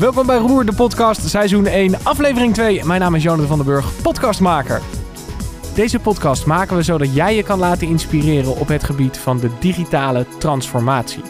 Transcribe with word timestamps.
Welkom 0.00 0.26
bij 0.26 0.38
Roer, 0.38 0.64
de 0.64 0.74
podcast, 0.74 1.28
seizoen 1.28 1.66
1, 1.66 2.04
aflevering 2.04 2.54
2. 2.54 2.84
Mijn 2.84 3.00
naam 3.00 3.14
is 3.14 3.22
Jonathan 3.22 3.46
van 3.46 3.56
den 3.56 3.66
Burg, 3.66 4.02
podcastmaker. 4.02 4.82
Deze 5.74 5.98
podcast 5.98 6.46
maken 6.46 6.76
we 6.76 6.82
zodat 6.82 7.14
jij 7.14 7.36
je 7.36 7.42
kan 7.42 7.58
laten 7.58 7.88
inspireren 7.88 8.56
op 8.56 8.68
het 8.68 8.84
gebied 8.84 9.18
van 9.18 9.40
de 9.40 9.50
digitale 9.58 10.26
transformatie. 10.38 11.22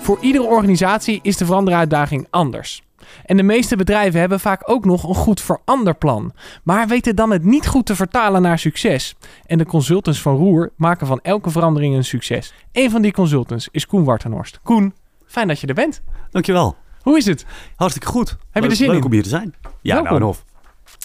Voor 0.00 0.18
iedere 0.20 0.44
organisatie 0.44 1.18
is 1.22 1.36
de 1.36 1.44
veranderuitdaging 1.44 2.26
anders. 2.30 2.82
En 3.24 3.36
de 3.36 3.42
meeste 3.42 3.76
bedrijven 3.76 4.20
hebben 4.20 4.40
vaak 4.40 4.70
ook 4.70 4.84
nog 4.84 5.08
een 5.08 5.14
goed 5.14 5.40
veranderplan, 5.40 6.32
maar 6.62 6.88
weten 6.88 7.16
dan 7.16 7.30
het 7.30 7.44
niet 7.44 7.66
goed 7.66 7.86
te 7.86 7.96
vertalen 7.96 8.42
naar 8.42 8.58
succes. 8.58 9.16
En 9.46 9.58
de 9.58 9.66
consultants 9.66 10.22
van 10.22 10.36
Roer 10.36 10.72
maken 10.76 11.06
van 11.06 11.20
elke 11.22 11.50
verandering 11.50 11.94
een 11.94 12.04
succes. 12.04 12.54
Een 12.72 12.90
van 12.90 13.02
die 13.02 13.12
consultants 13.12 13.68
is 13.70 13.86
Koen 13.86 14.04
Wartenhorst. 14.04 14.60
Koen, 14.62 14.94
fijn 15.26 15.48
dat 15.48 15.60
je 15.60 15.66
er 15.66 15.74
bent. 15.74 16.02
Dankjewel. 16.30 16.76
Hoe 17.08 17.16
is 17.16 17.26
het? 17.26 17.46
Hartstikke 17.76 18.08
goed. 18.08 18.36
Heb 18.50 18.62
je 18.62 18.68
er 18.70 18.76
zin 18.76 18.86
Leuk 18.88 18.96
in? 18.98 19.04
om 19.04 19.12
hier 19.12 19.22
te 19.22 19.28
zijn. 19.28 19.54
Ja, 19.82 19.94
Welkom. 19.94 20.10
nou 20.10 20.22
en 20.22 20.28
of. 20.28 20.44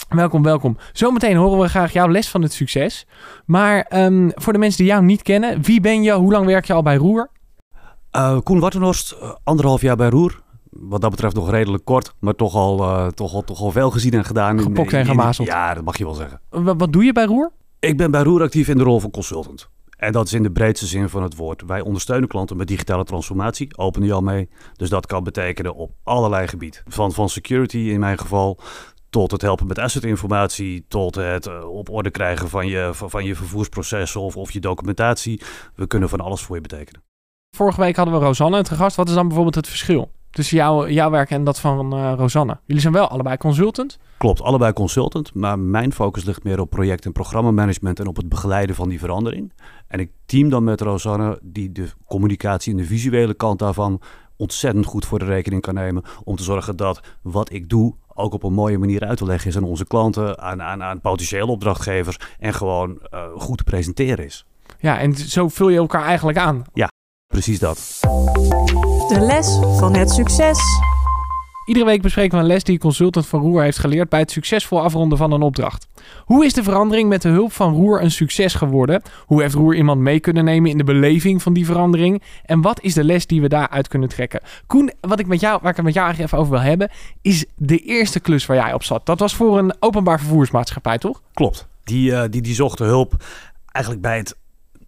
Welkom, 0.08 0.42
welkom. 0.42 0.76
Zometeen 0.92 1.36
horen 1.36 1.58
we 1.58 1.68
graag 1.68 1.92
jouw 1.92 2.08
les 2.08 2.28
van 2.28 2.42
het 2.42 2.52
succes. 2.52 3.06
Maar 3.46 3.80
ehm, 3.88 4.30
voor 4.34 4.52
de 4.52 4.58
mensen 4.58 4.78
die 4.78 4.92
jou 4.92 5.04
niet 5.04 5.22
kennen, 5.22 5.62
wie 5.62 5.80
ben 5.80 6.02
je? 6.02 6.12
Hoe 6.12 6.32
lang 6.32 6.46
werk 6.46 6.64
je 6.64 6.72
al 6.72 6.82
bij 6.82 6.96
Roer? 6.96 7.30
Eh, 8.10 8.38
Koen 8.42 8.60
Wattenhorst, 8.60 9.12
eh, 9.12 9.30
anderhalf 9.44 9.80
jaar 9.80 9.96
bij 9.96 10.08
Roer. 10.08 10.42
Wat 10.70 11.00
dat 11.00 11.10
betreft 11.10 11.34
nog 11.34 11.50
redelijk 11.50 11.84
kort, 11.84 12.14
maar 12.20 12.34
toch 12.34 12.54
al, 12.54 12.82
eh, 12.82 13.06
toch 13.06 13.34
al, 13.34 13.42
toch 13.44 13.60
al 13.60 13.70
veel 13.70 13.90
gezien 13.90 14.12
en 14.12 14.24
gedaan. 14.24 14.60
Gepokt 14.60 14.92
en 14.92 15.06
gemazeld. 15.06 15.48
Ja, 15.48 15.74
dat 15.74 15.84
mag 15.84 15.98
je 15.98 16.04
wel 16.04 16.14
zeggen. 16.14 16.40
Wa- 16.50 16.76
Wat 16.76 16.92
doe 16.92 17.04
je 17.04 17.12
bij 17.12 17.24
Roer? 17.24 17.50
Ik 17.78 17.96
ben 17.96 18.10
bij 18.10 18.22
Roer 18.22 18.42
actief 18.42 18.68
in 18.68 18.76
de 18.78 18.84
rol 18.84 19.00
van 19.00 19.10
consultant. 19.10 19.68
En 19.96 20.12
dat 20.12 20.26
is 20.26 20.32
in 20.32 20.42
de 20.42 20.50
breedste 20.50 20.86
zin 20.86 21.08
van 21.08 21.22
het 21.22 21.36
woord. 21.36 21.62
Wij 21.66 21.80
ondersteunen 21.80 22.28
klanten 22.28 22.56
met 22.56 22.66
digitale 22.66 23.04
transformatie, 23.04 23.76
openen 23.76 24.08
je 24.08 24.14
al 24.14 24.20
mee. 24.20 24.48
Dus 24.76 24.88
dat 24.88 25.06
kan 25.06 25.24
betekenen 25.24 25.74
op 25.74 25.92
allerlei 26.02 26.48
gebieden. 26.48 26.82
Van, 26.86 27.12
van 27.12 27.28
security 27.28 27.78
in 27.78 28.00
mijn 28.00 28.18
geval, 28.18 28.58
tot 29.10 29.30
het 29.30 29.42
helpen 29.42 29.66
met 29.66 29.78
assetinformatie, 29.78 30.84
tot 30.88 31.14
het 31.14 31.46
eh, 31.46 31.70
op 31.70 31.90
orde 31.90 32.10
krijgen 32.10 32.48
van 32.48 32.66
je, 32.66 32.90
van, 32.92 33.24
je 33.24 33.34
vervoersprocessen 33.34 34.20
of, 34.20 34.36
of 34.36 34.50
je 34.50 34.60
documentatie. 34.60 35.42
We 35.74 35.86
kunnen 35.86 36.08
van 36.08 36.20
alles 36.20 36.42
voor 36.42 36.56
je 36.56 36.62
betekenen. 36.62 37.02
Vorige 37.56 37.80
week 37.80 37.96
hadden 37.96 38.18
we 38.18 38.24
Rosanne 38.24 38.62
te 38.62 38.74
gast. 38.74 38.96
Wat 38.96 39.08
is 39.08 39.14
dan 39.14 39.26
bijvoorbeeld 39.26 39.54
het 39.54 39.68
verschil 39.68 40.10
tussen 40.34 40.56
jou, 40.56 40.90
jouw 40.90 41.10
werk 41.10 41.30
en 41.30 41.44
dat 41.44 41.60
van 41.60 41.92
eh, 41.92 42.12
Rosanne? 42.16 42.58
Jullie 42.64 42.82
zijn 42.82 42.94
wel 42.94 43.08
allebei 43.08 43.36
consultant. 43.36 43.98
Klopt, 44.18 44.42
allebei 44.42 44.72
consultant, 44.72 45.34
maar 45.34 45.58
mijn 45.58 45.92
focus 45.92 46.24
ligt 46.24 46.44
meer 46.44 46.60
op 46.60 46.70
project- 46.70 47.04
en 47.04 47.12
programmamanagement 47.12 48.00
en 48.00 48.06
op 48.06 48.16
het 48.16 48.28
begeleiden 48.28 48.74
van 48.76 48.88
die 48.88 48.98
verandering. 48.98 49.52
En 49.88 50.00
ik 50.00 50.10
team 50.26 50.48
dan 50.48 50.64
met 50.64 50.80
Rosanne, 50.80 51.38
die 51.42 51.72
de 51.72 51.88
communicatie 52.06 52.72
en 52.72 52.78
de 52.78 52.84
visuele 52.84 53.34
kant 53.34 53.58
daarvan 53.58 54.00
ontzettend 54.36 54.86
goed 54.86 55.06
voor 55.06 55.18
de 55.18 55.24
rekening 55.24 55.62
kan 55.62 55.74
nemen. 55.74 56.02
Om 56.24 56.36
te 56.36 56.42
zorgen 56.42 56.76
dat 56.76 57.00
wat 57.22 57.52
ik 57.52 57.68
doe 57.68 57.94
ook 58.14 58.32
op 58.32 58.42
een 58.42 58.52
mooie 58.52 58.78
manier 58.78 59.04
uit 59.04 59.18
te 59.18 59.24
leggen 59.24 59.50
is 59.50 59.56
aan 59.56 59.64
onze 59.64 59.86
klanten, 59.86 60.38
aan, 60.38 60.62
aan, 60.62 60.82
aan 60.82 61.00
potentiële 61.00 61.46
opdrachtgevers 61.46 62.18
en 62.38 62.54
gewoon 62.54 62.98
eh, 63.10 63.24
goed 63.36 63.58
te 63.58 63.64
presenteren 63.64 64.24
is. 64.24 64.46
Ja, 64.78 64.98
en 64.98 65.14
zo 65.14 65.48
vul 65.48 65.68
je 65.68 65.78
elkaar 65.78 66.04
eigenlijk 66.04 66.38
aan. 66.38 66.64
Precies 67.34 67.58
dat. 67.58 67.98
De 69.08 69.16
les 69.20 69.58
van 69.78 69.96
het 69.96 70.10
succes. 70.10 70.58
Iedere 71.66 71.86
week 71.86 72.02
bespreken 72.02 72.36
we 72.36 72.42
een 72.42 72.50
les 72.50 72.64
die 72.64 72.74
een 72.74 72.80
consultant 72.80 73.26
van 73.26 73.40
Roer 73.40 73.62
heeft 73.62 73.78
geleerd 73.78 74.08
bij 74.08 74.20
het 74.20 74.30
succesvol 74.30 74.82
afronden 74.82 75.18
van 75.18 75.32
een 75.32 75.42
opdracht. 75.42 75.86
Hoe 76.24 76.44
is 76.44 76.52
de 76.52 76.62
verandering 76.62 77.08
met 77.08 77.22
de 77.22 77.28
hulp 77.28 77.52
van 77.52 77.74
Roer 77.74 78.02
een 78.02 78.10
succes 78.10 78.54
geworden? 78.54 79.02
Hoe 79.26 79.42
heeft 79.42 79.54
Roer 79.54 79.74
iemand 79.74 80.00
mee 80.00 80.20
kunnen 80.20 80.44
nemen 80.44 80.70
in 80.70 80.78
de 80.78 80.84
beleving 80.84 81.42
van 81.42 81.52
die 81.52 81.66
verandering? 81.66 82.22
En 82.44 82.60
wat 82.60 82.80
is 82.80 82.94
de 82.94 83.04
les 83.04 83.26
die 83.26 83.40
we 83.40 83.48
daaruit 83.48 83.88
kunnen 83.88 84.08
trekken? 84.08 84.40
Koen, 84.66 84.92
wat 85.00 85.18
ik 85.18 85.26
met 85.26 85.40
jou, 85.40 85.58
waar 85.62 85.70
ik 85.70 85.76
het 85.76 85.84
met 85.84 85.94
jou 85.94 86.06
eigenlijk 86.06 86.34
even 86.34 86.44
over 86.44 86.60
wil 86.60 86.70
hebben, 86.70 86.90
is 87.22 87.44
de 87.56 87.78
eerste 87.78 88.20
klus 88.20 88.46
waar 88.46 88.56
jij 88.56 88.72
op 88.72 88.82
zat. 88.82 89.06
Dat 89.06 89.18
was 89.18 89.34
voor 89.34 89.58
een 89.58 89.74
openbaar 89.80 90.18
vervoersmaatschappij, 90.18 90.98
toch? 90.98 91.22
Klopt. 91.32 91.66
Die, 91.84 92.14
eh, 92.14 92.30
die, 92.30 92.42
die 92.42 92.54
zochten 92.54 92.86
hulp 92.86 93.24
eigenlijk 93.72 94.02
bij 94.02 94.16
het 94.16 94.36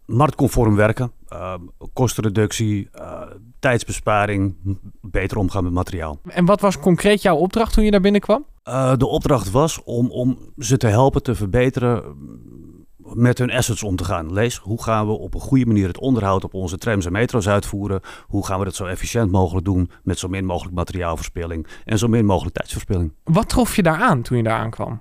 marktconform 0.06 0.74
werken, 0.76 1.12
eh, 1.28 1.54
kostenreductie, 1.92 2.88
eh, 2.92 3.20
tijdsbesparing, 3.58 4.56
beter 5.00 5.36
omgaan 5.36 5.64
met 5.64 5.72
materiaal. 5.72 6.18
En 6.24 6.44
wat 6.44 6.60
was 6.60 6.78
concreet 6.78 7.22
jouw 7.22 7.36
opdracht 7.36 7.72
toen 7.72 7.84
je 7.84 7.90
daar 7.90 8.00
binnenkwam? 8.00 8.44
Eh, 8.62 8.96
de 8.96 9.06
opdracht 9.06 9.50
was 9.50 9.82
om, 9.84 10.10
om 10.10 10.38
ze 10.58 10.76
te 10.76 10.86
helpen 10.86 11.22
te 11.22 11.34
verbeteren 11.34 12.04
mm, 12.04 12.86
met 12.96 13.38
hun 13.38 13.50
assets 13.50 13.82
om 13.82 13.96
te 13.96 14.04
gaan. 14.04 14.32
Lees, 14.32 14.56
hoe 14.56 14.82
gaan 14.82 15.06
we 15.06 15.12
op 15.12 15.34
een 15.34 15.40
goede 15.40 15.66
manier 15.66 15.86
het 15.86 15.98
onderhoud 15.98 16.44
op 16.44 16.54
onze 16.54 16.78
trams 16.78 17.06
en 17.06 17.12
metro's 17.12 17.48
uitvoeren? 17.48 18.00
Hoe 18.26 18.46
gaan 18.46 18.58
we 18.58 18.64
dat 18.64 18.74
zo 18.74 18.84
efficiënt 18.84 19.30
mogelijk 19.30 19.64
doen 19.64 19.90
met 20.02 20.18
zo 20.18 20.28
min 20.28 20.44
mogelijk 20.44 20.74
materiaalverspilling 20.74 21.66
en 21.84 21.98
zo 21.98 22.08
min 22.08 22.24
mogelijk 22.24 22.54
tijdsverspilling? 22.54 23.12
Wat 23.24 23.48
trof 23.48 23.76
je 23.76 23.82
daar 23.82 24.00
aan 24.00 24.22
toen 24.22 24.36
je 24.36 24.42
daar 24.42 24.58
aankwam? 24.58 25.00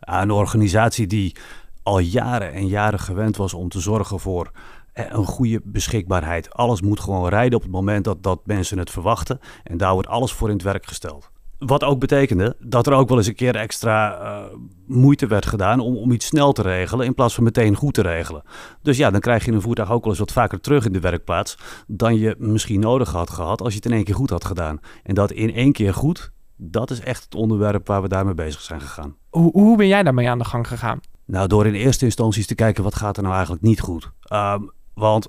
Een 0.00 0.30
organisatie 0.30 1.06
die 1.06 1.36
al 1.82 1.98
jaren 1.98 2.52
en 2.52 2.66
jaren 2.66 2.98
gewend 2.98 3.36
was 3.36 3.54
om 3.54 3.68
te 3.68 3.80
zorgen 3.80 4.20
voor 4.20 4.50
eh, 4.92 5.04
een 5.08 5.24
goede 5.24 5.60
beschikbaarheid. 5.64 6.52
Alles 6.54 6.80
moet 6.80 7.00
gewoon 7.00 7.28
rijden 7.28 7.56
op 7.56 7.62
het 7.62 7.72
moment 7.72 8.04
dat, 8.04 8.22
dat 8.22 8.40
mensen 8.44 8.78
het 8.78 8.90
verwachten. 8.90 9.40
En 9.64 9.76
daar 9.76 9.92
wordt 9.92 10.08
alles 10.08 10.32
voor 10.32 10.48
in 10.48 10.54
het 10.54 10.62
werk 10.62 10.86
gesteld. 10.86 11.30
Wat 11.58 11.84
ook 11.84 12.00
betekende 12.00 12.56
dat 12.58 12.86
er 12.86 12.92
ook 12.92 13.08
wel 13.08 13.18
eens 13.18 13.26
een 13.26 13.34
keer 13.34 13.56
extra 13.56 14.18
eh, 14.18 14.54
moeite 14.86 15.26
werd 15.26 15.46
gedaan 15.46 15.80
om, 15.80 15.96
om 15.96 16.12
iets 16.12 16.26
snel 16.26 16.52
te 16.52 16.62
regelen 16.62 17.06
in 17.06 17.14
plaats 17.14 17.34
van 17.34 17.44
meteen 17.44 17.74
goed 17.74 17.94
te 17.94 18.02
regelen. 18.02 18.42
Dus 18.82 18.96
ja, 18.96 19.10
dan 19.10 19.20
krijg 19.20 19.44
je 19.44 19.52
een 19.52 19.60
voertuig 19.60 19.90
ook 19.90 20.00
wel 20.00 20.10
eens 20.10 20.20
wat 20.20 20.32
vaker 20.32 20.60
terug 20.60 20.86
in 20.86 20.92
de 20.92 21.00
werkplaats 21.00 21.58
dan 21.86 22.18
je 22.18 22.34
misschien 22.38 22.80
nodig 22.80 23.12
had 23.12 23.30
gehad 23.30 23.60
als 23.62 23.70
je 23.70 23.76
het 23.76 23.86
in 23.86 23.92
één 23.92 24.04
keer 24.04 24.14
goed 24.14 24.30
had 24.30 24.44
gedaan. 24.44 24.80
En 25.02 25.14
dat 25.14 25.30
in 25.32 25.54
één 25.54 25.72
keer 25.72 25.94
goed, 25.94 26.32
dat 26.56 26.90
is 26.90 27.00
echt 27.00 27.24
het 27.24 27.34
onderwerp 27.34 27.86
waar 27.86 28.02
we 28.02 28.08
daarmee 28.08 28.34
bezig 28.34 28.60
zijn 28.60 28.80
gegaan. 28.80 29.16
Hoe, 29.28 29.50
hoe 29.52 29.76
ben 29.76 29.86
jij 29.86 30.02
daarmee 30.02 30.28
aan 30.28 30.38
de 30.38 30.44
gang 30.44 30.68
gegaan? 30.68 31.00
Nou, 31.30 31.46
door 31.46 31.66
in 31.66 31.74
eerste 31.74 32.04
instantie 32.04 32.44
te 32.44 32.54
kijken 32.54 32.84
wat 32.84 32.94
gaat 32.94 33.16
er 33.16 33.22
nou 33.22 33.34
eigenlijk 33.34 33.64
niet 33.64 33.80
goed. 33.80 34.10
Ehm, 34.22 34.62
want 34.94 35.28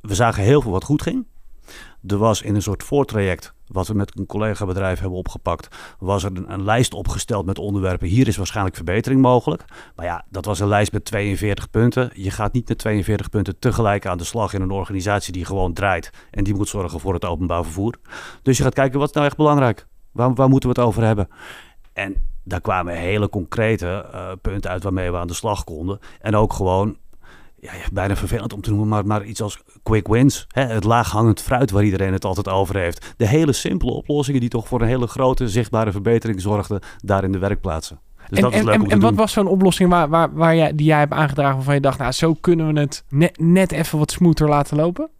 we 0.00 0.14
zagen 0.14 0.42
heel 0.42 0.60
veel 0.60 0.70
wat 0.70 0.84
goed 0.84 1.02
ging. 1.02 1.26
Er 2.06 2.16
was 2.16 2.42
in 2.42 2.54
een 2.54 2.62
soort 2.62 2.82
voortraject, 2.82 3.54
wat 3.66 3.86
we 3.86 3.94
met 3.94 4.18
een 4.18 4.26
collega-bedrijf 4.26 4.98
hebben 5.00 5.18
opgepakt, 5.18 5.76
was 5.98 6.24
er 6.24 6.30
een, 6.36 6.52
een 6.52 6.64
lijst 6.64 6.94
opgesteld 6.94 7.46
met 7.46 7.58
onderwerpen. 7.58 8.08
Hier 8.08 8.28
is 8.28 8.36
waarschijnlijk 8.36 8.76
verbetering 8.76 9.20
mogelijk. 9.20 9.64
Maar 9.96 10.06
ja, 10.06 10.24
dat 10.28 10.44
was 10.44 10.60
een 10.60 10.68
lijst 10.68 10.92
met 10.92 11.04
42 11.04 11.70
punten. 11.70 12.10
Je 12.14 12.30
gaat 12.30 12.52
niet 12.52 12.68
met 12.68 12.78
42 12.78 13.28
punten 13.28 13.58
tegelijk 13.58 14.06
aan 14.06 14.18
de 14.18 14.24
slag 14.24 14.52
in 14.52 14.60
een 14.60 14.70
organisatie 14.70 15.32
die 15.32 15.44
gewoon 15.44 15.72
draait 15.72 16.10
en 16.30 16.44
die 16.44 16.54
moet 16.54 16.68
zorgen 16.68 17.00
voor 17.00 17.14
het 17.14 17.24
openbaar 17.24 17.64
vervoer. 17.64 17.98
Dus 18.42 18.56
je 18.56 18.62
gaat 18.62 18.74
kijken 18.74 18.98
wat 18.98 19.08
is 19.08 19.14
nou 19.14 19.26
echt 19.26 19.36
belangrijk. 19.36 19.86
Waar, 20.12 20.34
waar 20.34 20.48
moeten 20.48 20.68
we 20.68 20.80
het 20.80 20.88
over 20.88 21.02
hebben? 21.02 21.28
En 21.92 22.16
daar 22.46 22.60
kwamen 22.60 22.94
hele 22.94 23.28
concrete 23.28 24.08
eh, 24.12 24.28
punten 24.42 24.70
uit 24.70 24.82
waarmee 24.82 25.10
we 25.10 25.16
aan 25.16 25.26
de 25.26 25.34
slag 25.34 25.64
konden. 25.64 25.98
En 26.20 26.36
ook 26.36 26.52
gewoon, 26.52 26.96
ja, 27.56 27.72
bijna 27.92 28.16
vervelend 28.16 28.52
om 28.52 28.60
te 28.60 28.70
noemen, 28.70 28.88
maar, 28.88 29.06
maar 29.06 29.24
iets 29.24 29.42
als 29.42 29.62
quick 29.82 30.06
wins. 30.06 30.46
Hè? 30.48 30.62
Het 30.62 30.84
laaghangend 30.84 31.42
fruit 31.42 31.70
waar 31.70 31.84
iedereen 31.84 32.12
het 32.12 32.24
altijd 32.24 32.48
over 32.48 32.76
heeft. 32.76 33.14
De 33.16 33.26
hele 33.26 33.52
simpele 33.52 33.92
oplossingen 33.92 34.40
die 34.40 34.48
toch 34.48 34.68
voor 34.68 34.80
een 34.80 34.88
hele 34.88 35.06
grote 35.06 35.48
zichtbare 35.48 35.92
verbetering 35.92 36.40
zorgden 36.40 36.80
daar 36.98 37.24
in 37.24 37.32
de 37.32 37.38
werkplaatsen. 37.38 38.00
Dus 38.28 38.38
en 38.38 38.44
dat 38.44 38.52
is 38.52 38.58
en, 38.58 38.64
leuk 38.64 38.74
en, 38.74 38.80
om 38.80 38.88
te 38.88 38.94
en 38.94 39.00
wat 39.00 39.14
was 39.14 39.32
zo'n 39.32 39.46
oplossing 39.46 39.90
waar, 39.90 40.08
waar, 40.08 40.34
waar 40.34 40.56
jij, 40.56 40.74
die 40.74 40.86
jij 40.86 40.98
hebt 40.98 41.12
aangedragen 41.12 41.56
waarvan 41.56 41.74
je 41.74 41.80
dacht, 41.80 41.98
nou 41.98 42.12
zo 42.12 42.34
kunnen 42.34 42.74
we 42.74 42.80
het 42.80 43.04
net, 43.08 43.38
net 43.38 43.72
even 43.72 43.98
wat 43.98 44.10
smoother 44.10 44.48
laten 44.48 44.76
lopen? 44.76 45.10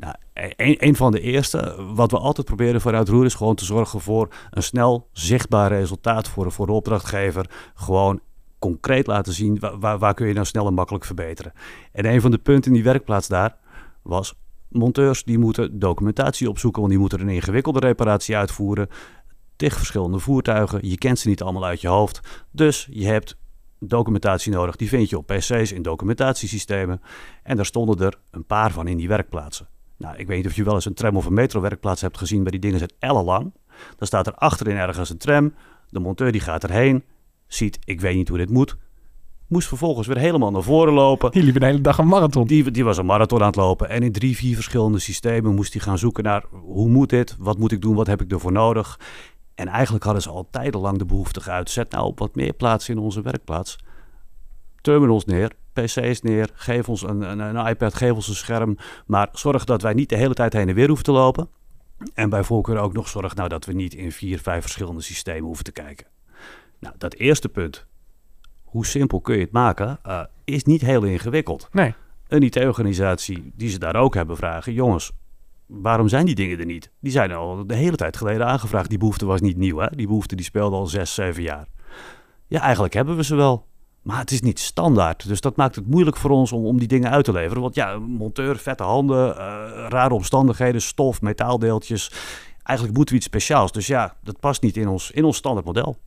Nou, 0.00 0.14
een, 0.56 0.76
een 0.78 0.96
van 0.96 1.12
de 1.12 1.20
eerste, 1.20 1.84
wat 1.94 2.10
we 2.10 2.18
altijd 2.18 2.46
proberen 2.46 2.80
vanuit 2.80 3.08
Roer, 3.08 3.24
is 3.24 3.34
gewoon 3.34 3.54
te 3.54 3.64
zorgen 3.64 4.00
voor 4.00 4.28
een 4.50 4.62
snel 4.62 5.08
zichtbaar 5.12 5.72
resultaat 5.72 6.28
voor, 6.28 6.66
de 6.66 6.72
opdrachtgever. 6.72 7.50
Gewoon 7.74 8.20
concreet 8.58 9.06
laten 9.06 9.32
zien 9.32 9.58
waar, 9.80 9.98
waar, 9.98 10.14
kun 10.14 10.26
je 10.26 10.32
nou 10.32 10.46
snel 10.46 10.66
en 10.66 10.74
makkelijk 10.74 11.04
verbeteren. 11.04 11.52
En 11.92 12.04
een 12.04 12.20
van 12.20 12.30
de 12.30 12.38
punten 12.38 12.70
in 12.70 12.76
die 12.76 12.84
werkplaats 12.84 13.28
daar 13.28 13.56
was 14.02 14.34
monteurs 14.68 15.24
die 15.24 15.38
moeten 15.38 15.78
documentatie 15.78 16.48
opzoeken, 16.48 16.80
want 16.80 16.92
die 16.92 17.00
moeten 17.00 17.20
een 17.20 17.28
ingewikkelde 17.28 17.78
reparatie 17.78 18.36
uitvoeren. 18.36 18.88
Tig 19.56 19.76
verschillende 19.76 20.18
voertuigen, 20.18 20.88
je 20.88 20.98
kent 20.98 21.18
ze 21.18 21.28
niet 21.28 21.42
allemaal 21.42 21.64
uit 21.64 21.80
je 21.80 21.88
hoofd. 21.88 22.20
Dus 22.50 22.88
je 22.90 23.06
hebt 23.06 23.36
documentatie 23.78 24.52
nodig. 24.52 24.76
Die 24.76 24.88
vind 24.88 25.10
je 25.10 25.18
op 25.18 25.26
PC's 25.26 25.72
in 25.72 25.82
documentatiesystemen. 25.82 27.00
En 27.42 27.56
daar 27.56 27.66
stonden 27.66 28.06
er 28.06 28.18
een 28.30 28.46
paar 28.46 28.72
van 28.72 28.86
in 28.86 28.96
die 28.96 29.08
werkplaatsen. 29.08 29.68
Nou, 30.00 30.16
ik 30.16 30.26
weet 30.26 30.36
niet 30.36 30.46
of 30.46 30.56
je 30.56 30.64
wel 30.64 30.74
eens 30.74 30.84
een 30.84 30.94
tram 30.94 31.16
of 31.16 31.26
een 31.26 31.34
metrowerkplaats 31.34 32.00
hebt 32.00 32.18
gezien, 32.18 32.42
maar 32.42 32.50
die 32.50 32.60
dingen 32.60 32.78
zijn 32.78 32.90
ellenlang. 32.98 33.52
Dan 33.96 34.06
staat 34.06 34.26
er 34.26 34.34
achterin 34.34 34.76
ergens 34.76 35.10
een 35.10 35.18
tram. 35.18 35.54
De 35.88 36.00
monteur 36.00 36.32
die 36.32 36.40
gaat 36.40 36.64
erheen, 36.64 37.04
ziet, 37.46 37.78
ik 37.84 38.00
weet 38.00 38.14
niet 38.14 38.28
hoe 38.28 38.38
dit 38.38 38.50
moet. 38.50 38.76
Moest 39.46 39.68
vervolgens 39.68 40.06
weer 40.06 40.18
helemaal 40.18 40.50
naar 40.50 40.62
voren 40.62 40.92
lopen. 40.92 41.30
Die 41.30 41.42
liepen 41.42 41.60
de 41.60 41.66
hele 41.66 41.80
dag 41.80 41.98
een 41.98 42.06
marathon. 42.06 42.46
Die, 42.46 42.70
die 42.70 42.84
was 42.84 42.98
een 42.98 43.06
marathon 43.06 43.40
aan 43.40 43.46
het 43.46 43.56
lopen. 43.56 43.88
En 43.88 44.02
in 44.02 44.12
drie, 44.12 44.36
vier 44.36 44.54
verschillende 44.54 44.98
systemen 44.98 45.54
moest 45.54 45.72
hij 45.72 45.82
gaan 45.82 45.98
zoeken 45.98 46.24
naar 46.24 46.44
hoe 46.50 46.88
moet 46.88 47.08
dit? 47.08 47.36
Wat 47.38 47.58
moet 47.58 47.72
ik 47.72 47.80
doen? 47.80 47.94
Wat 47.94 48.06
heb 48.06 48.20
ik 48.20 48.32
ervoor 48.32 48.52
nodig? 48.52 49.00
En 49.54 49.68
eigenlijk 49.68 50.04
hadden 50.04 50.22
ze 50.22 50.30
al 50.30 50.48
tijdenlang 50.50 50.98
de 50.98 51.04
behoefte 51.04 51.40
geuit. 51.40 51.70
Zet 51.70 51.90
nou 51.90 52.06
op 52.06 52.18
wat 52.18 52.34
meer 52.34 52.52
plaatsen 52.52 52.94
in 52.94 53.00
onze 53.00 53.22
werkplaats. 53.22 53.78
Terminals 54.80 55.24
neer, 55.24 55.52
PC's 55.82 56.20
neer, 56.20 56.50
geef 56.54 56.88
ons 56.88 57.02
een, 57.02 57.20
een, 57.20 57.38
een 57.38 57.66
iPad, 57.66 57.94
geef 57.94 58.12
ons 58.12 58.28
een 58.28 58.34
scherm. 58.34 58.76
Maar 59.06 59.28
zorg 59.32 59.64
dat 59.64 59.82
wij 59.82 59.92
niet 59.92 60.08
de 60.08 60.16
hele 60.16 60.34
tijd 60.34 60.52
heen 60.52 60.68
en 60.68 60.74
weer 60.74 60.86
hoeven 60.86 61.04
te 61.04 61.12
lopen. 61.12 61.48
En 62.14 62.30
bij 62.30 62.42
voorkeur 62.42 62.78
ook 62.78 62.92
nog 62.92 63.08
zorg 63.08 63.34
nou 63.34 63.48
dat 63.48 63.64
we 63.64 63.72
niet 63.72 63.94
in 63.94 64.12
vier, 64.12 64.38
vijf 64.38 64.62
verschillende 64.62 65.02
systemen 65.02 65.44
hoeven 65.44 65.64
te 65.64 65.72
kijken. 65.72 66.06
Nou, 66.78 66.94
dat 66.98 67.14
eerste 67.14 67.48
punt, 67.48 67.86
hoe 68.62 68.86
simpel 68.86 69.20
kun 69.20 69.34
je 69.34 69.40
het 69.40 69.52
maken, 69.52 69.98
uh, 70.06 70.22
is 70.44 70.64
niet 70.64 70.80
heel 70.80 71.02
ingewikkeld. 71.02 71.68
Nee. 71.72 71.94
Een 72.28 72.42
IT-organisatie 72.42 73.52
die 73.54 73.68
ze 73.68 73.78
daar 73.78 73.96
ook 73.96 74.14
hebben 74.14 74.36
vragen, 74.36 74.72
jongens, 74.72 75.12
waarom 75.66 76.08
zijn 76.08 76.26
die 76.26 76.34
dingen 76.34 76.58
er 76.58 76.66
niet? 76.66 76.90
Die 77.00 77.12
zijn 77.12 77.32
al 77.32 77.66
de 77.66 77.74
hele 77.74 77.96
tijd 77.96 78.16
geleden 78.16 78.46
aangevraagd. 78.46 78.88
Die 78.88 78.98
behoefte 78.98 79.26
was 79.26 79.40
niet 79.40 79.56
nieuw, 79.56 79.78
hè? 79.78 79.86
Die 79.90 80.06
behoefte 80.06 80.36
die 80.36 80.44
speelde 80.44 80.76
al 80.76 80.86
zes, 80.86 81.14
zeven 81.14 81.42
jaar. 81.42 81.66
Ja, 82.46 82.60
eigenlijk 82.60 82.94
hebben 82.94 83.16
we 83.16 83.24
ze 83.24 83.34
wel. 83.34 83.66
Maar 84.02 84.18
het 84.18 84.30
is 84.30 84.40
niet 84.40 84.58
standaard. 84.58 85.28
Dus 85.28 85.40
dat 85.40 85.56
maakt 85.56 85.74
het 85.74 85.86
moeilijk 85.86 86.16
voor 86.16 86.30
ons 86.30 86.52
om, 86.52 86.64
om 86.64 86.78
die 86.78 86.88
dingen 86.88 87.10
uit 87.10 87.24
te 87.24 87.32
leveren. 87.32 87.62
Want 87.62 87.74
ja, 87.74 87.98
monteur, 87.98 88.56
vette 88.56 88.82
handen, 88.82 89.28
uh, 89.28 89.34
rare 89.88 90.14
omstandigheden, 90.14 90.82
stof, 90.82 91.20
metaaldeeltjes. 91.20 92.12
Eigenlijk 92.62 92.96
moeten 92.96 93.14
we 93.14 93.20
iets 93.20 93.30
speciaals. 93.30 93.72
Dus 93.72 93.86
ja, 93.86 94.16
dat 94.22 94.40
past 94.40 94.62
niet 94.62 94.76
in 94.76 94.88
ons, 94.88 95.10
in 95.10 95.24
ons 95.24 95.36
standaard 95.36 95.66
model. 95.66 95.98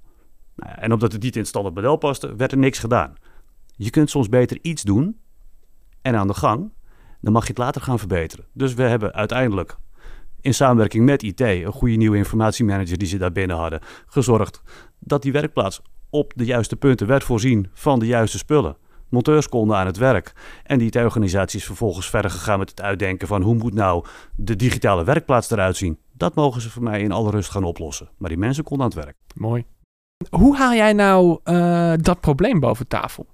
Nou, 0.55 0.71
en 0.75 0.93
omdat 0.93 1.11
het 1.11 1.21
niet 1.21 1.33
in 1.33 1.39
het 1.39 1.49
standaard 1.49 1.75
model 1.75 1.95
paste, 1.95 2.35
werd 2.35 2.51
er 2.51 2.57
niks 2.57 2.79
gedaan. 2.79 3.13
Je 3.75 3.89
kunt 3.89 4.09
soms 4.09 4.29
beter 4.29 4.57
iets 4.61 4.83
doen 4.83 5.19
en 6.01 6.15
aan 6.15 6.27
de 6.27 6.33
gang. 6.33 6.71
Dan 7.21 7.33
mag 7.33 7.43
je 7.43 7.49
het 7.49 7.57
later 7.57 7.81
gaan 7.81 7.99
verbeteren. 7.99 8.45
Dus 8.53 8.73
we 8.73 8.83
hebben 8.83 9.13
uiteindelijk 9.13 9.77
in 10.41 10.53
samenwerking 10.53 11.05
met 11.05 11.23
IT, 11.23 11.39
een 11.39 11.71
goede 11.71 11.95
nieuwe 11.95 12.17
informatiemanager 12.17 12.97
die 12.97 13.07
ze 13.07 13.17
daar 13.17 13.31
binnen 13.31 13.57
hadden, 13.57 13.79
gezorgd 14.05 14.61
dat 14.99 15.21
die 15.21 15.31
werkplaats 15.31 15.81
op 16.13 16.33
de 16.35 16.45
juiste 16.45 16.75
punten 16.75 17.07
werd 17.07 17.23
voorzien 17.23 17.67
van 17.73 17.99
de 17.99 18.05
juiste 18.05 18.37
spullen. 18.37 18.77
Monteurs 19.09 19.49
konden 19.49 19.77
aan 19.77 19.85
het 19.85 19.97
werk. 19.97 20.33
En 20.63 20.77
die 20.77 20.87
IT-organisatie 20.87 21.59
is 21.59 21.65
vervolgens 21.65 22.09
verder 22.09 22.31
gegaan 22.31 22.59
met 22.59 22.69
het 22.69 22.81
uitdenken 22.81 23.27
van 23.27 23.41
hoe 23.41 23.55
moet 23.55 23.73
nou 23.73 24.05
de 24.35 24.55
digitale 24.55 25.03
werkplaats 25.03 25.51
eruit 25.51 25.77
zien. 25.77 25.97
Dat 26.11 26.35
mogen 26.35 26.61
ze 26.61 26.69
voor 26.69 26.83
mij 26.83 27.01
in 27.01 27.11
alle 27.11 27.29
rust 27.29 27.49
gaan 27.49 27.63
oplossen. 27.63 28.09
Maar 28.17 28.29
die 28.29 28.37
mensen 28.37 28.63
konden 28.63 28.85
aan 28.85 28.91
het 28.91 29.05
werk. 29.05 29.17
Mooi. 29.35 29.65
Hoe 30.29 30.57
haal 30.57 30.73
jij 30.73 30.93
nou 30.93 31.39
uh, 31.43 31.93
dat 31.97 32.19
probleem 32.19 32.59
boven 32.59 32.87
tafel? 32.87 33.25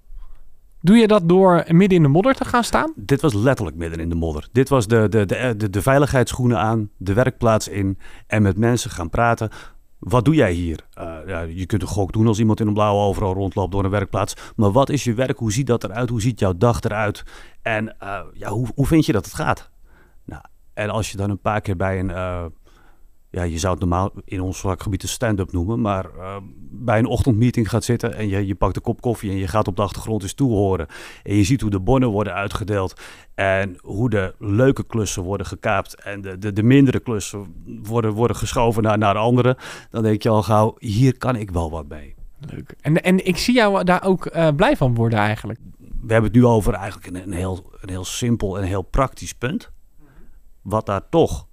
Doe 0.81 0.97
je 0.97 1.07
dat 1.07 1.29
door 1.29 1.63
midden 1.67 1.97
in 1.97 2.03
de 2.03 2.09
modder 2.09 2.33
te 2.33 2.45
gaan 2.45 2.63
staan? 2.63 2.93
Dit 2.95 3.21
was 3.21 3.33
letterlijk 3.33 3.77
midden 3.77 3.99
in 3.99 4.09
de 4.09 4.15
modder. 4.15 4.47
Dit 4.51 4.69
was 4.69 4.87
de, 4.87 5.09
de, 5.09 5.25
de, 5.25 5.53
de, 5.57 5.69
de 5.69 5.81
veiligheidsschoenen 5.81 6.59
aan, 6.59 6.89
de 6.97 7.13
werkplaats 7.13 7.67
in 7.67 7.97
en 8.27 8.41
met 8.41 8.57
mensen 8.57 8.91
gaan 8.91 9.09
praten. 9.09 9.49
Wat 9.99 10.25
doe 10.25 10.35
jij 10.35 10.51
hier? 10.51 10.85
Uh, 10.97 11.15
ja, 11.25 11.41
je 11.41 11.65
kunt 11.65 11.81
een 11.81 11.87
gok 11.87 12.11
doen 12.11 12.27
als 12.27 12.39
iemand 12.39 12.59
in 12.59 12.67
een 12.67 12.73
blauwe 12.73 13.01
overal 13.01 13.33
rondloopt 13.33 13.71
door 13.71 13.83
een 13.83 13.89
werkplaats. 13.89 14.33
Maar 14.55 14.71
wat 14.71 14.89
is 14.89 15.03
je 15.03 15.13
werk? 15.13 15.37
Hoe 15.37 15.51
ziet 15.51 15.67
dat 15.67 15.83
eruit? 15.83 16.09
Hoe 16.09 16.21
ziet 16.21 16.39
jouw 16.39 16.53
dag 16.57 16.81
eruit? 16.81 17.23
En 17.61 17.95
uh, 18.03 18.19
ja, 18.33 18.49
hoe, 18.49 18.67
hoe 18.75 18.87
vind 18.87 19.05
je 19.05 19.11
dat 19.11 19.25
het 19.25 19.33
gaat? 19.33 19.69
Nou, 20.25 20.41
en 20.73 20.89
als 20.89 21.11
je 21.11 21.17
dan 21.17 21.29
een 21.29 21.41
paar 21.41 21.61
keer 21.61 21.75
bij 21.75 21.99
een 21.99 22.09
uh, 22.09 22.45
ja, 23.31 23.43
je 23.43 23.57
zou 23.57 23.71
het 23.71 23.81
normaal 23.81 24.11
in 24.25 24.41
ons 24.41 24.59
vakgebied 24.59 25.03
een 25.03 25.09
stand-up 25.09 25.51
noemen, 25.51 25.81
maar 25.81 26.05
uh, 26.17 26.35
bij 26.71 26.99
een 26.99 27.05
ochtendmeeting 27.05 27.69
gaat 27.69 27.83
zitten 27.83 28.15
en 28.15 28.27
je, 28.27 28.47
je 28.47 28.55
pakt 28.55 28.75
een 28.75 28.81
kop 28.81 29.01
koffie 29.01 29.31
en 29.31 29.37
je 29.37 29.47
gaat 29.47 29.67
op 29.67 29.75
de 29.75 29.81
achtergrond 29.81 30.23
eens 30.23 30.33
toehoren. 30.33 30.87
En 31.23 31.35
je 31.35 31.43
ziet 31.43 31.61
hoe 31.61 31.69
de 31.69 31.79
bonnen 31.79 32.09
worden 32.09 32.33
uitgedeeld 32.33 33.01
en 33.35 33.77
hoe 33.81 34.09
de 34.09 34.35
leuke 34.39 34.83
klussen 34.83 35.23
worden 35.23 35.45
gekaapt 35.45 36.01
en 36.03 36.21
de, 36.21 36.37
de, 36.37 36.53
de 36.53 36.63
mindere 36.63 36.99
klussen 36.99 37.53
worden, 37.83 38.13
worden 38.13 38.37
geschoven 38.37 38.83
naar, 38.83 38.97
naar 38.97 39.15
anderen. 39.15 39.55
Dan 39.89 40.03
denk 40.03 40.23
je 40.23 40.29
al 40.29 40.43
gauw, 40.43 40.75
hier 40.77 41.17
kan 41.17 41.35
ik 41.35 41.51
wel 41.51 41.71
wat 41.71 41.87
mee. 41.87 42.15
Leuk. 42.39 42.75
En, 42.81 43.03
en 43.03 43.25
ik 43.25 43.37
zie 43.37 43.53
jou 43.53 43.83
daar 43.83 44.03
ook 44.03 44.35
uh, 44.35 44.47
blij 44.55 44.77
van 44.77 44.95
worden 44.95 45.19
eigenlijk. 45.19 45.59
We 45.77 46.13
hebben 46.13 46.31
het 46.31 46.39
nu 46.41 46.45
over 46.45 46.73
eigenlijk 46.73 47.07
een, 47.07 47.23
een, 47.23 47.33
heel, 47.33 47.71
een 47.81 47.89
heel 47.89 48.05
simpel 48.05 48.57
en 48.57 48.63
heel 48.63 48.81
praktisch 48.81 49.33
punt. 49.33 49.71
Wat 50.61 50.85
daar 50.85 51.09
toch 51.09 51.47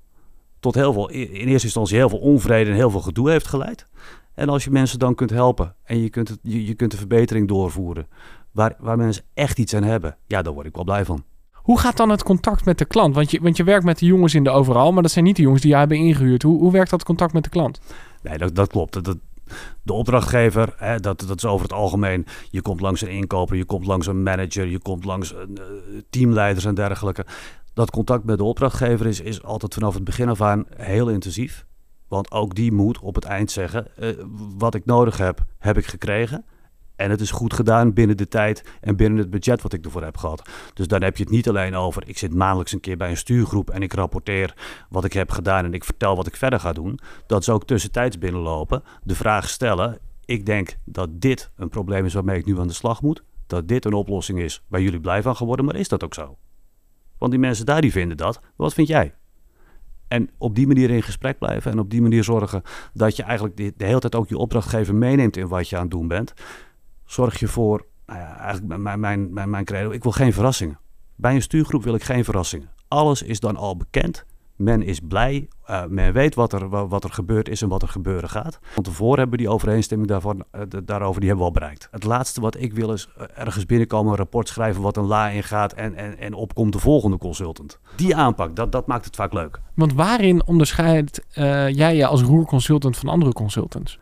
tot 0.60 0.74
heel 0.74 0.92
veel, 0.92 1.10
in 1.10 1.48
eerste 1.48 1.66
instantie 1.66 1.96
heel 1.96 2.08
veel 2.08 2.18
onvrede 2.18 2.70
en 2.70 2.76
heel 2.76 2.90
veel 2.90 3.00
gedoe 3.00 3.30
heeft 3.30 3.46
geleid. 3.46 3.86
En 4.34 4.48
als 4.48 4.64
je 4.64 4.70
mensen 4.70 4.98
dan 4.98 5.14
kunt 5.14 5.30
helpen 5.30 5.74
en 5.84 6.02
je 6.02 6.10
kunt, 6.10 6.28
het, 6.28 6.38
je, 6.42 6.66
je 6.66 6.74
kunt 6.74 6.90
de 6.90 6.96
verbetering 6.96 7.48
doorvoeren, 7.48 8.08
waar, 8.52 8.76
waar 8.78 8.96
mensen 8.96 9.24
echt 9.34 9.58
iets 9.58 9.74
aan 9.74 9.82
hebben, 9.82 10.16
ja, 10.26 10.42
daar 10.42 10.52
word 10.52 10.66
ik 10.66 10.74
wel 10.74 10.84
blij 10.84 11.04
van. 11.04 11.24
Hoe 11.52 11.78
gaat 11.78 11.96
dan 11.96 12.10
het 12.10 12.22
contact 12.22 12.64
met 12.64 12.78
de 12.78 12.84
klant? 12.84 13.14
Want 13.14 13.30
je, 13.30 13.40
want 13.40 13.56
je 13.56 13.64
werkt 13.64 13.84
met 13.84 13.98
de 13.98 14.06
jongens 14.06 14.34
in 14.34 14.44
de 14.44 14.50
overal, 14.50 14.92
maar 14.92 15.02
dat 15.02 15.10
zijn 15.10 15.24
niet 15.24 15.36
de 15.36 15.42
jongens 15.42 15.62
die 15.62 15.70
jij 15.70 15.78
hebben 15.78 15.98
ingehuurd. 15.98 16.42
Hoe, 16.42 16.58
hoe 16.58 16.72
werkt 16.72 16.90
dat 16.90 17.04
contact 17.04 17.32
met 17.32 17.44
de 17.44 17.50
klant? 17.50 17.80
Nee, 18.22 18.38
dat, 18.38 18.54
dat 18.54 18.68
klopt. 18.68 19.04
Dat, 19.04 19.16
de 19.82 19.92
opdrachtgever, 19.92 20.74
hè, 20.76 21.00
dat, 21.00 21.20
dat 21.20 21.36
is 21.36 21.44
over 21.44 21.62
het 21.62 21.72
algemeen. 21.72 22.26
Je 22.50 22.62
komt 22.62 22.80
langs 22.80 23.02
een 23.02 23.08
inkoper, 23.08 23.56
je 23.56 23.64
komt 23.64 23.86
langs 23.86 24.06
een 24.06 24.22
manager, 24.22 24.66
je 24.66 24.78
komt 24.78 25.04
langs 25.04 25.32
uh, 25.32 25.38
teamleiders 26.10 26.64
en 26.64 26.74
dergelijke 26.74 27.26
dat 27.76 27.90
contact 27.90 28.24
met 28.24 28.38
de 28.38 28.44
opdrachtgever 28.44 29.06
is, 29.06 29.20
is 29.20 29.42
altijd 29.42 29.74
vanaf 29.74 29.94
het 29.94 30.04
begin 30.04 30.28
af 30.28 30.40
aan 30.40 30.64
heel 30.76 31.08
intensief. 31.08 31.66
Want 32.08 32.30
ook 32.30 32.54
die 32.54 32.72
moet 32.72 32.98
op 32.98 33.14
het 33.14 33.24
eind 33.24 33.50
zeggen: 33.50 33.86
uh, 33.98 34.24
wat 34.58 34.74
ik 34.74 34.84
nodig 34.84 35.18
heb, 35.18 35.44
heb 35.58 35.76
ik 35.76 35.86
gekregen. 35.86 36.44
En 36.96 37.10
het 37.10 37.20
is 37.20 37.30
goed 37.30 37.54
gedaan 37.54 37.92
binnen 37.92 38.16
de 38.16 38.28
tijd 38.28 38.64
en 38.80 38.96
binnen 38.96 39.18
het 39.18 39.30
budget 39.30 39.62
wat 39.62 39.72
ik 39.72 39.84
ervoor 39.84 40.02
heb 40.02 40.16
gehad. 40.16 40.48
Dus 40.74 40.86
dan 40.86 41.02
heb 41.02 41.16
je 41.16 41.22
het 41.22 41.32
niet 41.32 41.48
alleen 41.48 41.74
over: 41.74 42.08
ik 42.08 42.18
zit 42.18 42.34
maandelijks 42.34 42.72
een 42.72 42.80
keer 42.80 42.96
bij 42.96 43.10
een 43.10 43.16
stuurgroep 43.16 43.70
en 43.70 43.82
ik 43.82 43.92
rapporteer 43.92 44.54
wat 44.88 45.04
ik 45.04 45.12
heb 45.12 45.30
gedaan 45.30 45.64
en 45.64 45.74
ik 45.74 45.84
vertel 45.84 46.16
wat 46.16 46.26
ik 46.26 46.36
verder 46.36 46.60
ga 46.60 46.72
doen. 46.72 46.98
Dat 47.26 47.40
is 47.40 47.48
ook 47.48 47.66
tussentijds 47.66 48.18
binnenlopen, 48.18 48.82
de 49.02 49.14
vraag 49.14 49.48
stellen: 49.48 49.98
ik 50.24 50.46
denk 50.46 50.76
dat 50.84 51.08
dit 51.20 51.50
een 51.56 51.68
probleem 51.68 52.04
is 52.04 52.14
waarmee 52.14 52.38
ik 52.38 52.46
nu 52.46 52.60
aan 52.60 52.68
de 52.68 52.72
slag 52.72 53.02
moet. 53.02 53.22
Dat 53.46 53.68
dit 53.68 53.84
een 53.84 53.94
oplossing 53.94 54.38
is 54.38 54.62
waar 54.68 54.80
jullie 54.80 55.00
blij 55.00 55.22
van 55.22 55.36
geworden, 55.36 55.64
maar 55.64 55.76
is 55.76 55.88
dat 55.88 56.04
ook 56.04 56.14
zo? 56.14 56.36
Die 57.30 57.38
mensen 57.38 57.66
daar 57.66 57.80
die 57.80 57.92
vinden 57.92 58.16
dat. 58.16 58.40
Wat 58.56 58.74
vind 58.74 58.88
jij? 58.88 59.14
En 60.08 60.30
op 60.38 60.54
die 60.54 60.66
manier 60.66 60.90
in 60.90 61.02
gesprek 61.02 61.38
blijven 61.38 61.72
en 61.72 61.78
op 61.78 61.90
die 61.90 62.02
manier 62.02 62.24
zorgen 62.24 62.62
dat 62.92 63.16
je 63.16 63.22
eigenlijk 63.22 63.56
de, 63.56 63.72
hele 63.76 63.98
tijd 63.98 64.14
ook 64.14 64.28
je 64.28 64.38
opdrachtgever 64.38 64.94
meeneemt 64.94 65.36
in 65.36 65.48
wat 65.48 65.68
je 65.68 65.76
aan 65.76 65.82
het 65.82 65.90
doen 65.90 66.08
bent. 66.08 66.32
Zorg 67.04 67.38
je 67.38 67.48
voor, 67.48 67.86
nou 68.06 68.20
eigenlijk 68.20 68.80
mijn, 68.80 69.00
mijn, 69.00 69.32
mijn, 69.32 69.50
mijn 69.50 69.64
credo, 69.64 69.90
ik 69.90 70.02
wil 70.02 70.12
geen 70.12 70.32
verrassingen. 70.32 70.78
Bij 71.14 71.34
een 71.34 71.42
stuurgroep 71.42 71.84
wil 71.84 71.94
ik 71.94 72.02
geen 72.02 72.24
verrassingen. 72.24 72.70
Alles 72.88 73.22
is 73.22 73.40
dan 73.40 73.56
al 73.56 73.76
bekend. 73.76 74.24
Men 74.56 74.82
is 74.82 75.00
blij, 75.00 75.48
uh, 75.70 75.84
men 75.88 76.12
weet 76.12 76.34
wat 76.34 76.52
er, 76.52 76.68
wat 76.88 77.04
er 77.04 77.12
gebeurd 77.12 77.48
is 77.48 77.62
en 77.62 77.68
wat 77.68 77.82
er 77.82 77.88
gebeuren 77.88 78.28
gaat. 78.28 78.58
Van 78.62 78.82
tevoren 78.82 79.18
hebben 79.18 79.38
we 79.38 79.44
die 79.44 79.52
overeenstemming 79.52 80.08
daarvan, 80.08 80.44
uh, 80.54 80.62
daarover 80.84 81.20
die 81.20 81.28
hebben 81.28 81.46
we 81.46 81.52
al 81.52 81.58
bereikt. 81.60 81.88
Het 81.90 82.04
laatste 82.04 82.40
wat 82.40 82.60
ik 82.60 82.72
wil 82.72 82.92
is 82.92 83.08
uh, 83.18 83.24
ergens 83.34 83.66
binnenkomen, 83.66 84.10
een 84.10 84.18
rapport 84.18 84.48
schrijven 84.48 84.82
wat 84.82 84.96
een 84.96 85.04
la 85.04 85.28
ingaat 85.28 85.72
en, 85.72 85.94
en, 85.94 86.18
en 86.18 86.34
opkomt 86.34 86.72
de 86.72 86.78
volgende 86.78 87.18
consultant. 87.18 87.78
Die 87.96 88.16
aanpak, 88.16 88.56
dat, 88.56 88.72
dat 88.72 88.86
maakt 88.86 89.04
het 89.04 89.16
vaak 89.16 89.32
leuk. 89.32 89.60
Want 89.74 89.92
waarin 89.94 90.46
onderscheidt 90.46 91.24
jij 91.70 91.96
je 91.96 92.06
als 92.06 92.22
roerconsultant 92.22 92.96
van 92.96 93.08
andere 93.08 93.32
consultants? 93.32 93.98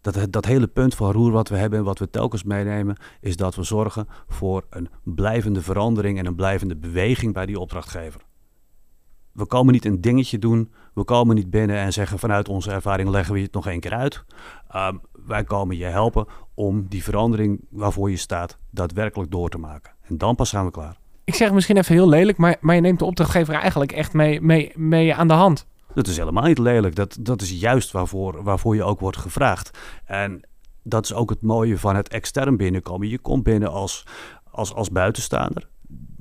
Dat, 0.00 0.26
dat 0.30 0.44
hele 0.44 0.66
punt 0.66 0.94
van 0.94 1.12
roer 1.12 1.32
wat 1.32 1.48
we 1.48 1.56
hebben 1.56 1.78
en 1.78 1.84
wat 1.84 1.98
we 1.98 2.10
telkens 2.10 2.44
meenemen, 2.44 2.96
is 3.20 3.36
dat 3.36 3.54
we 3.54 3.62
zorgen 3.62 4.08
voor 4.28 4.64
een 4.70 4.88
blijvende 5.02 5.62
verandering 5.62 6.18
en 6.18 6.26
een 6.26 6.34
blijvende 6.34 6.76
beweging 6.76 7.32
bij 7.32 7.46
die 7.46 7.58
opdrachtgever 7.58 8.20
we 9.32 9.46
komen 9.46 9.72
niet 9.72 9.84
een 9.84 10.00
dingetje 10.00 10.38
doen. 10.38 10.72
We 10.94 11.04
komen 11.04 11.34
niet 11.34 11.50
binnen 11.50 11.76
en 11.76 11.92
zeggen 11.92 12.18
vanuit 12.18 12.48
onze 12.48 12.70
ervaring 12.70 13.08
leggen 13.08 13.34
we 13.34 13.40
het 13.40 13.52
nog 13.52 13.66
één 13.66 13.80
keer 13.80 13.94
uit. 13.94 14.24
Um, 14.76 15.00
wij 15.26 15.44
komen 15.44 15.76
je 15.76 15.84
helpen 15.84 16.26
om 16.54 16.86
die 16.88 17.02
verandering 17.02 17.64
waarvoor 17.70 18.10
je 18.10 18.16
staat 18.16 18.58
daadwerkelijk 18.70 19.30
door 19.30 19.48
te 19.48 19.58
maken. 19.58 19.92
En 20.02 20.18
dan 20.18 20.34
pas 20.34 20.48
zijn 20.48 20.64
we 20.64 20.70
klaar. 20.70 20.96
Ik 21.24 21.34
zeg 21.34 21.52
misschien 21.52 21.76
even 21.76 21.94
heel 21.94 22.08
lelijk, 22.08 22.38
maar, 22.38 22.56
maar 22.60 22.74
je 22.74 22.80
neemt 22.80 22.98
de 22.98 23.04
opdrachtgever 23.04 23.54
eigenlijk 23.54 23.92
echt 23.92 24.12
mee, 24.12 24.40
mee, 24.40 24.72
mee 24.74 25.14
aan 25.14 25.28
de 25.28 25.34
hand. 25.34 25.66
Dat 25.94 26.06
is 26.06 26.16
helemaal 26.16 26.44
niet 26.44 26.58
lelijk. 26.58 26.94
Dat, 26.94 27.16
dat 27.20 27.42
is 27.42 27.50
juist 27.50 27.90
waarvoor, 27.90 28.42
waarvoor 28.42 28.74
je 28.74 28.84
ook 28.84 29.00
wordt 29.00 29.16
gevraagd. 29.16 29.78
En 30.04 30.40
dat 30.82 31.04
is 31.04 31.14
ook 31.14 31.30
het 31.30 31.42
mooie 31.42 31.78
van 31.78 31.96
het 31.96 32.08
extern 32.08 32.56
binnenkomen. 32.56 33.08
Je 33.08 33.18
komt 33.18 33.42
binnen 33.42 33.70
als, 33.70 34.06
als, 34.50 34.74
als 34.74 34.90
buitenstaander. 34.90 35.68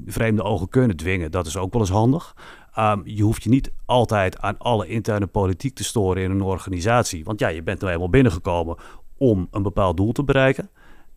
Vreemde 0.06 0.44
ogen 0.44 0.70
kunnen 0.70 0.98
dwingen, 0.98 1.32
dat 1.32 1.46
is 1.46 1.58
ook 1.58 1.74
wel 1.74 1.82
eens 1.82 1.92
handig. 1.92 2.36
Um, 2.80 3.02
je 3.06 3.24
hoeft 3.24 3.44
je 3.44 3.50
niet 3.50 3.72
altijd 3.86 4.40
aan 4.40 4.58
alle 4.58 4.88
interne 4.88 5.28
politiek 5.28 5.76
te 5.76 5.84
storen 5.84 6.24
in 6.24 6.32
een 6.32 6.42
organisatie. 6.42 7.24
Want 7.24 7.40
ja, 7.40 7.48
je 7.48 7.64
bent 7.64 7.80
nou 7.80 7.94
eenmaal 7.94 8.10
binnengekomen 8.10 8.78
om 9.18 9.48
een 9.52 9.64
bepaald 9.64 9.98
doel 9.98 10.12
te 10.12 10.24
bereiken. 10.24 10.70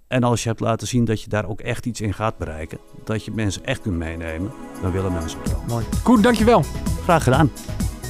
En 0.09 0.23
als 0.23 0.43
je 0.43 0.49
hebt 0.49 0.61
laten 0.61 0.87
zien 0.87 1.05
dat 1.05 1.23
je 1.23 1.29
daar 1.29 1.49
ook 1.49 1.61
echt 1.61 1.87
iets 1.87 2.01
in 2.01 2.15
gaat 2.15 2.39
bereiken, 2.39 2.79
dat 3.05 3.25
je 3.25 3.31
mensen 3.31 3.65
echt 3.65 3.81
kunt 3.81 3.97
meenemen, 3.97 4.51
dan 4.83 4.93
willen 4.93 5.13
mensen 5.13 5.41
het 5.41 5.51
wel. 5.51 5.63
Mooi. 5.69 5.85
Koen, 6.03 6.23
dankjewel. 6.23 6.63
Graag 7.03 7.23
gedaan. 7.23 7.51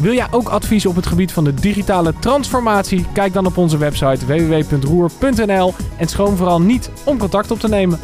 Wil 0.01 0.13
jij 0.13 0.27
ook 0.31 0.49
advies 0.49 0.87
op 0.87 0.97
het 0.97 1.07
gebied 1.07 1.33
van 1.33 1.45
de 1.45 1.55
digitale 1.55 2.19
transformatie? 2.19 3.07
Kijk 3.13 3.33
dan 3.33 3.47
op 3.47 3.57
onze 3.57 3.79
website 3.79 4.27
www.roer.nl 4.27 5.75
en 5.99 6.09
schroom 6.09 6.37
vooral 6.37 6.61
niet 6.61 6.91
om 7.05 7.19
contact 7.19 7.51
op 7.51 7.59
te 7.59 7.69
nemen. 7.69 7.99